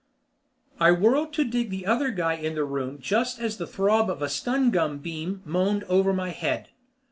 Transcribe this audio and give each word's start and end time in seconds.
I 0.79 0.89
whirled 0.93 1.31
to 1.33 1.43
dig 1.43 1.69
the 1.69 1.85
other 1.85 2.09
guy 2.09 2.33
in 2.33 2.55
the 2.55 2.63
room 2.63 2.97
just 2.99 3.39
as 3.39 3.57
the 3.57 3.67
throb 3.67 4.09
of 4.09 4.23
a 4.23 4.29
stun 4.29 4.71
gun 4.71 4.97
beam 4.97 5.43
moaned 5.45 5.83
over 5.83 6.11
my 6.11 6.29
head. 6.31 6.69